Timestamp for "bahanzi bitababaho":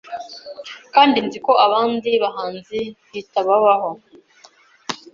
2.23-3.89